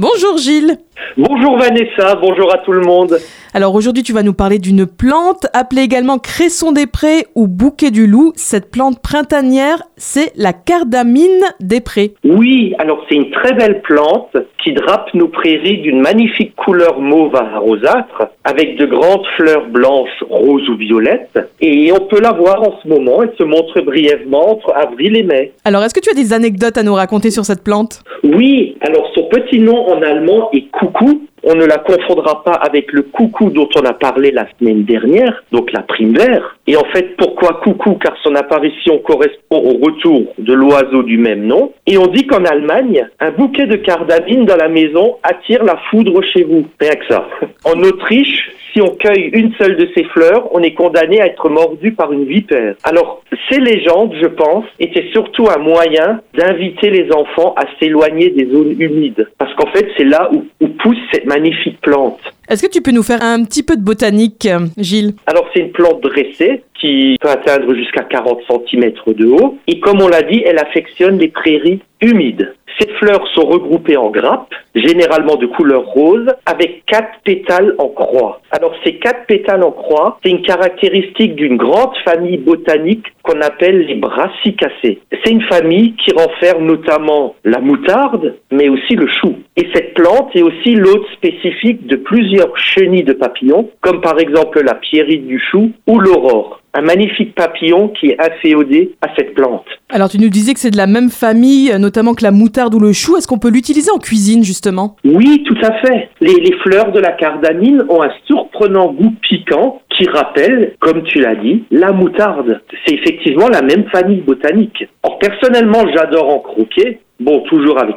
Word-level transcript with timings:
Bonjour 0.00 0.38
Gilles. 0.38 0.78
Bonjour 1.18 1.58
Vanessa, 1.58 2.14
bonjour 2.14 2.50
à 2.54 2.56
tout 2.64 2.72
le 2.72 2.80
monde. 2.80 3.18
Alors 3.52 3.74
aujourd'hui 3.74 4.04
tu 4.04 4.12
vas 4.12 4.22
nous 4.22 4.32
parler 4.32 4.60
d'une 4.60 4.86
plante 4.86 5.46
appelée 5.54 5.82
également 5.82 6.18
cresson 6.18 6.70
des 6.70 6.86
prés 6.86 7.26
ou 7.34 7.48
bouquet 7.48 7.90
du 7.90 8.06
loup. 8.06 8.32
Cette 8.36 8.70
plante 8.70 9.02
printanière, 9.02 9.82
c'est 9.96 10.32
la 10.36 10.52
cardamine 10.52 11.42
des 11.58 11.80
prés. 11.80 12.14
Oui, 12.22 12.74
alors 12.78 13.04
c'est 13.08 13.16
une 13.16 13.32
très 13.32 13.52
belle 13.54 13.82
plante 13.82 14.36
qui 14.62 14.72
drape 14.72 15.12
nos 15.14 15.26
prairies 15.26 15.78
d'une 15.78 16.00
magnifique 16.00 16.54
couleur 16.54 17.00
mauve 17.00 17.34
à 17.34 17.58
rosâtre 17.58 18.28
avec 18.44 18.76
de 18.78 18.86
grandes 18.86 19.26
fleurs 19.36 19.66
blanches, 19.68 20.22
roses 20.28 20.68
ou 20.68 20.76
violettes. 20.76 21.38
Et 21.60 21.90
on 21.92 22.06
peut 22.06 22.20
la 22.20 22.32
voir 22.32 22.62
en 22.62 22.78
ce 22.80 22.88
moment, 22.88 23.22
elle 23.22 23.32
se 23.36 23.44
montre 23.44 23.80
brièvement 23.80 24.52
entre 24.52 24.72
avril 24.76 25.16
et 25.16 25.24
mai. 25.24 25.52
Alors 25.64 25.82
est-ce 25.82 25.94
que 25.94 26.00
tu 26.00 26.10
as 26.10 26.14
des 26.14 26.32
anecdotes 26.32 26.78
à 26.78 26.84
nous 26.84 26.94
raconter 26.94 27.32
sur 27.32 27.44
cette 27.44 27.64
plante? 27.64 28.04
Oui, 28.22 28.76
alors 28.82 29.10
son 29.14 29.24
petit 29.24 29.58
nom 29.58 29.88
en 29.88 30.02
allemand 30.02 30.50
est 30.52 30.70
coucou 30.70 31.22
on 31.42 31.54
ne 31.54 31.64
la 31.64 31.78
confondra 31.78 32.42
pas 32.44 32.52
avec 32.52 32.92
le 32.92 33.02
coucou 33.02 33.50
dont 33.50 33.68
on 33.76 33.84
a 33.84 33.92
parlé 33.92 34.30
la 34.30 34.46
semaine 34.58 34.84
dernière, 34.84 35.42
donc 35.52 35.72
la 35.72 35.82
prime 35.82 36.14
vert. 36.14 36.56
Et 36.66 36.76
en 36.76 36.84
fait, 36.92 37.16
pourquoi 37.16 37.60
coucou? 37.62 37.94
Car 37.94 38.14
son 38.22 38.34
apparition 38.34 38.98
correspond 38.98 39.56
au 39.56 39.84
retour 39.84 40.34
de 40.38 40.52
l'oiseau 40.52 41.02
du 41.02 41.18
même 41.18 41.46
nom. 41.46 41.72
Et 41.86 41.98
on 41.98 42.06
dit 42.06 42.26
qu'en 42.26 42.44
Allemagne, 42.44 43.08
un 43.20 43.30
bouquet 43.30 43.66
de 43.66 43.76
cardamine 43.76 44.44
dans 44.44 44.56
la 44.56 44.68
maison 44.68 45.16
attire 45.22 45.64
la 45.64 45.76
foudre 45.90 46.22
chez 46.22 46.44
vous. 46.44 46.66
Rien 46.80 46.94
que 46.94 47.06
ça. 47.08 47.26
En 47.64 47.80
Autriche, 47.82 48.50
si 48.72 48.80
on 48.80 48.94
cueille 48.96 49.30
une 49.32 49.52
seule 49.54 49.76
de 49.76 49.88
ces 49.94 50.04
fleurs, 50.04 50.48
on 50.52 50.62
est 50.62 50.74
condamné 50.74 51.20
à 51.20 51.26
être 51.26 51.48
mordu 51.48 51.92
par 51.92 52.12
une 52.12 52.24
vipère. 52.24 52.74
Alors, 52.84 53.22
ces 53.48 53.60
légendes, 53.60 54.14
je 54.20 54.26
pense, 54.26 54.64
étaient 54.78 55.08
surtout 55.12 55.48
un 55.48 55.58
moyen 55.58 56.20
d'inviter 56.34 56.90
les 56.90 57.12
enfants 57.12 57.54
à 57.56 57.64
s'éloigner 57.78 58.30
des 58.30 58.46
zones 58.50 58.80
humides. 58.80 59.28
Parce 59.38 59.54
qu'en 59.54 59.70
fait, 59.72 59.88
c'est 59.96 60.04
là 60.04 60.30
où, 60.32 60.44
où 60.60 60.68
pousse 60.68 60.98
cette 61.12 61.26
magnifique 61.26 61.80
plante. 61.80 62.20
Est-ce 62.48 62.66
que 62.66 62.70
tu 62.70 62.82
peux 62.82 62.90
nous 62.90 63.04
faire 63.04 63.22
un 63.22 63.44
petit 63.44 63.62
peu 63.62 63.76
de 63.76 63.82
botanique, 63.82 64.48
Gilles? 64.76 65.14
Alors, 65.26 65.48
c'est 65.54 65.60
une 65.60 65.70
plante 65.70 66.00
dressée 66.02 66.62
qui 66.80 67.16
peut 67.20 67.28
atteindre 67.28 67.72
jusqu'à 67.74 68.02
40 68.02 68.40
cm 68.48 68.92
de 69.06 69.26
haut. 69.26 69.58
Et 69.66 69.78
comme 69.80 70.00
on 70.00 70.08
l'a 70.08 70.22
dit, 70.22 70.42
elle 70.44 70.58
affectionne 70.58 71.18
les 71.18 71.28
prairies 71.28 71.80
humides. 72.00 72.54
Ces 72.80 72.88
fleurs 72.94 73.26
sont 73.34 73.46
regroupées 73.46 73.98
en 73.98 74.08
grappes, 74.08 74.54
généralement 74.74 75.36
de 75.36 75.44
couleur 75.44 75.84
rose, 75.84 76.26
avec 76.46 76.86
quatre 76.86 77.20
pétales 77.24 77.74
en 77.76 77.88
croix. 77.88 78.40
Alors 78.52 78.72
ces 78.82 78.94
quatre 78.94 79.26
pétales 79.26 79.62
en 79.62 79.70
croix, 79.70 80.18
c'est 80.22 80.30
une 80.30 80.40
caractéristique 80.40 81.34
d'une 81.34 81.58
grande 81.58 81.94
famille 82.04 82.38
botanique 82.38 83.04
qu'on 83.22 83.40
appelle 83.42 83.86
les 83.86 83.96
brassicacées. 83.96 85.00
C'est 85.10 85.30
une 85.30 85.42
famille 85.42 85.94
qui 85.96 86.14
renferme 86.14 86.64
notamment 86.64 87.34
la 87.44 87.58
moutarde, 87.58 88.36
mais 88.50 88.70
aussi 88.70 88.94
le 88.94 89.08
chou. 89.08 89.34
Et 89.56 89.68
cette 89.74 89.92
plante 89.92 90.34
est 90.34 90.42
aussi 90.42 90.74
l'hôte 90.74 91.06
spécifique 91.12 91.86
de 91.86 91.96
plusieurs 91.96 92.56
chenilles 92.56 93.04
de 93.04 93.12
papillons, 93.12 93.68
comme 93.82 94.00
par 94.00 94.18
exemple 94.18 94.62
la 94.64 94.74
pierrite 94.74 95.26
du 95.26 95.38
chou 95.38 95.70
ou 95.86 95.98
l'aurore 95.98 96.60
un 96.74 96.82
magnifique 96.82 97.34
papillon 97.34 97.88
qui 97.88 98.10
est 98.10 98.20
inféodé 98.20 98.94
à 99.02 99.08
cette 99.16 99.34
plante. 99.34 99.66
Alors 99.88 100.08
tu 100.08 100.18
nous 100.18 100.28
disais 100.28 100.54
que 100.54 100.60
c'est 100.60 100.70
de 100.70 100.76
la 100.76 100.86
même 100.86 101.10
famille, 101.10 101.72
notamment 101.78 102.14
que 102.14 102.22
la 102.22 102.30
moutarde 102.30 102.74
ou 102.74 102.78
le 102.78 102.92
chou. 102.92 103.16
Est-ce 103.16 103.26
qu'on 103.26 103.38
peut 103.38 103.50
l'utiliser 103.50 103.90
en 103.90 103.98
cuisine 103.98 104.44
justement? 104.44 104.96
Oui, 105.04 105.42
tout 105.46 105.58
à 105.62 105.72
fait. 105.80 106.10
Les, 106.20 106.34
les, 106.34 106.52
fleurs 106.62 106.92
de 106.92 107.00
la 107.00 107.12
cardamine 107.12 107.82
ont 107.88 108.02
un 108.02 108.10
surprenant 108.26 108.92
goût 108.92 109.14
piquant 109.22 109.80
qui 109.90 110.08
rappelle, 110.08 110.74
comme 110.80 111.02
tu 111.02 111.20
l'as 111.20 111.34
dit, 111.34 111.64
la 111.70 111.92
moutarde. 111.92 112.60
C'est 112.86 112.94
effectivement 112.94 113.48
la 113.48 113.62
même 113.62 113.84
famille 113.90 114.20
botanique. 114.20 114.84
Or 115.02 115.18
personnellement, 115.18 115.82
j'adore 115.94 116.28
en 116.28 116.38
croquer 116.38 117.00
bon, 117.20 117.40
toujours 117.40 117.78
avec 117.78 117.96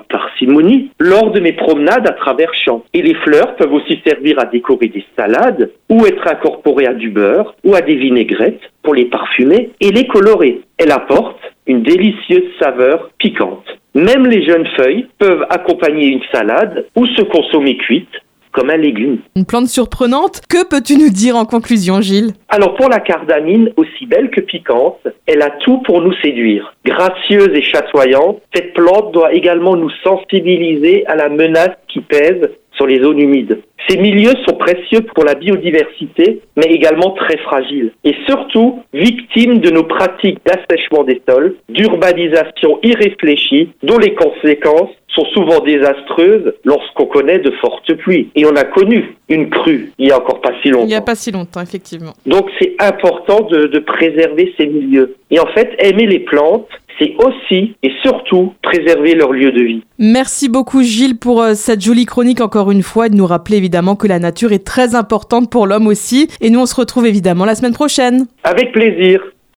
lors 0.99 1.31
de 1.31 1.39
mes 1.39 1.53
promenades 1.53 2.07
à 2.07 2.13
travers 2.13 2.53
champs. 2.53 2.83
Et 2.93 3.01
les 3.01 3.15
fleurs 3.15 3.55
peuvent 3.55 3.73
aussi 3.73 3.99
servir 4.05 4.39
à 4.39 4.45
décorer 4.45 4.87
des 4.87 5.05
salades, 5.17 5.71
ou 5.89 6.05
être 6.05 6.27
incorporées 6.27 6.87
à 6.87 6.93
du 6.93 7.09
beurre, 7.09 7.55
ou 7.63 7.75
à 7.75 7.81
des 7.81 7.95
vinaigrettes 7.95 8.61
pour 8.81 8.93
les 8.93 9.05
parfumer 9.05 9.71
et 9.79 9.91
les 9.91 10.07
colorer. 10.07 10.61
Elle 10.77 10.91
apporte 10.91 11.39
une 11.67 11.83
délicieuse 11.83 12.49
saveur 12.59 13.09
piquante. 13.17 13.65
Même 13.95 14.25
les 14.25 14.43
jeunes 14.43 14.67
feuilles 14.75 15.07
peuvent 15.19 15.45
accompagner 15.49 16.07
une 16.07 16.23
salade 16.31 16.87
ou 16.95 17.05
se 17.05 17.21
consommer 17.21 17.77
cuite 17.77 18.09
comme 18.53 18.69
un 18.69 18.77
légume. 18.77 19.17
Une 19.35 19.45
plante 19.45 19.67
surprenante. 19.67 20.41
Que 20.47 20.65
peux-tu 20.65 20.95
nous 20.95 21.09
dire 21.09 21.35
en 21.35 21.45
conclusion, 21.45 21.99
Gilles? 21.99 22.33
Alors 22.49 22.75
pour 22.75 22.87
la 22.87 22.99
cardamine, 22.99 23.71
aussi 23.75 24.05
belle 24.05 24.29
que 24.29 24.41
piquante, 24.41 24.99
elle 25.25 25.41
a 25.41 25.49
tout 25.49 25.79
pour 25.79 26.01
nous 26.01 26.13
séduire. 26.21 26.73
Gracieuse 26.85 27.49
et 27.53 27.61
chatoyante, 27.61 28.41
cette 28.53 28.73
plante 28.73 29.11
doit 29.11 29.33
également 29.33 29.75
nous 29.75 29.91
sensibiliser 30.03 31.05
à 31.07 31.15
la 31.15 31.29
menace 31.29 31.75
qui 31.87 32.01
pèse 32.01 32.49
sur 32.75 32.87
les 32.87 33.01
zones 33.01 33.19
humides. 33.19 33.61
Ces 33.87 33.97
milieux 33.97 34.33
sont 34.47 34.55
précieux 34.55 35.01
pour 35.13 35.25
la 35.25 35.35
biodiversité, 35.35 36.41
mais 36.55 36.67
également 36.67 37.11
très 37.11 37.37
fragiles. 37.37 37.91
Et 38.03 38.15
surtout, 38.27 38.81
victimes 38.93 39.59
de 39.59 39.69
nos 39.69 39.83
pratiques 39.83 40.39
d'assèchement 40.45 41.03
des 41.03 41.21
sols, 41.27 41.55
d'urbanisation 41.69 42.79
irréfléchie, 42.81 43.69
dont 43.83 43.97
les 43.97 44.13
conséquences 44.13 44.89
sont 45.09 45.25
souvent 45.25 45.59
désastreuses 45.59 46.53
lorsqu'on 46.63 47.05
connaît 47.05 47.39
de 47.39 47.51
fortes 47.61 47.93
pluies. 47.95 48.29
Et 48.35 48.45
on 48.45 48.55
a 48.55 48.63
connu 48.63 49.15
une 49.29 49.49
crue 49.49 49.91
il 49.99 50.07
y 50.07 50.11
a 50.11 50.17
encore 50.17 50.41
pas 50.41 50.53
si 50.61 50.69
longtemps. 50.69 50.85
Il 50.85 50.89
n'y 50.89 50.95
a 50.95 51.01
pas 51.01 51.15
si 51.15 51.31
longtemps, 51.31 51.61
effectivement. 51.61 52.13
Donc 52.25 52.49
c'est 52.59 52.75
important 52.79 53.41
de, 53.41 53.67
de 53.67 53.79
préserver 53.79 54.53
ces 54.57 54.67
milieux. 54.67 55.15
Et 55.33 55.39
en 55.39 55.47
fait, 55.47 55.73
aimer 55.79 56.05
les 56.05 56.19
plantes, 56.19 56.67
c'est 56.99 57.15
aussi 57.17 57.75
et 57.81 57.91
surtout 58.03 58.53
préserver 58.61 59.15
leur 59.15 59.31
lieu 59.31 59.51
de 59.51 59.63
vie. 59.63 59.81
Merci 59.97 60.47
beaucoup 60.47 60.83
Gilles 60.83 61.17
pour 61.17 61.41
euh, 61.41 61.55
cette 61.55 61.81
jolie 61.81 62.05
chronique 62.05 62.39
encore 62.39 62.69
une 62.69 62.83
fois 62.83 63.07
et 63.07 63.09
de 63.09 63.15
nous 63.15 63.25
rappeler 63.25 63.57
évidemment 63.57 63.95
que 63.95 64.07
la 64.07 64.19
nature 64.19 64.51
est 64.51 64.63
très 64.63 64.93
importante 64.93 65.49
pour 65.49 65.65
l'homme 65.65 65.87
aussi. 65.87 66.27
Et 66.39 66.51
nous 66.51 66.59
on 66.59 66.67
se 66.67 66.75
retrouve 66.75 67.07
évidemment 67.07 67.45
la 67.45 67.55
semaine 67.55 67.73
prochaine. 67.73 68.27
Avec 68.43 68.73
plaisir. 68.73 69.23